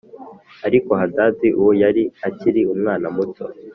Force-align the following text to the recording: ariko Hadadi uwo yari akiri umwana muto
ariko 0.67 0.89
Hadadi 1.01 1.47
uwo 1.59 1.71
yari 1.81 2.03
akiri 2.27 2.61
umwana 2.73 3.07
muto 3.15 3.43